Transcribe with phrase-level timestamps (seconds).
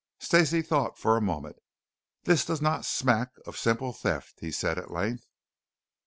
[0.17, 1.57] Stacey thought for a moment.
[2.23, 5.27] "This does not smack of simple theft," he said at length.